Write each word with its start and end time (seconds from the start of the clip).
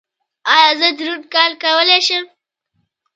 ایا 0.53 0.69
زه 0.79 0.87
دروند 0.97 1.25
کار 1.33 1.51
کولی 1.63 1.99
شم؟ 2.07 2.25